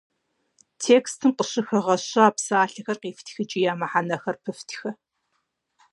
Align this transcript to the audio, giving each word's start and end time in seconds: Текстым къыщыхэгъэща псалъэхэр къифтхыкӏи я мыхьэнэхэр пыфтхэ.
Текстым 0.81 1.31
къыщыхэгъэща 1.37 2.25
псалъэхэр 2.35 2.97
къифтхыкӏи 3.01 3.59
я 3.71 3.73
мыхьэнэхэр 3.79 4.37
пыфтхэ. 4.43 4.89